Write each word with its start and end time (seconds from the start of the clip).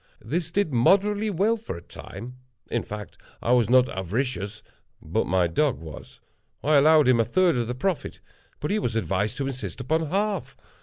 This 0.25 0.49
did 0.49 0.73
moderately 0.73 1.29
well 1.29 1.57
for 1.57 1.77
a 1.77 1.81
time;—in 1.83 2.81
fact, 2.81 3.19
I 3.39 3.51
was 3.51 3.69
not 3.69 3.87
avaricious, 3.89 4.63
but 4.99 5.27
my 5.27 5.45
dog 5.45 5.77
was. 5.79 6.19
I 6.63 6.77
allowed 6.77 7.07
him 7.07 7.19
a 7.19 7.23
third 7.23 7.55
of 7.55 7.67
the 7.67 7.75
profit, 7.75 8.19
but 8.59 8.71
he 8.71 8.79
was 8.79 8.95
advised 8.95 9.37
to 9.37 9.45
insist 9.45 9.79
upon 9.79 10.07
half. 10.07 10.57